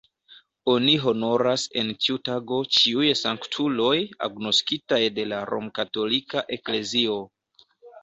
[0.71, 3.93] Oni honoras en tiu tago ĉiuj sanktuloj
[4.31, 7.25] agnoskitaj de la romkatolika eklezio.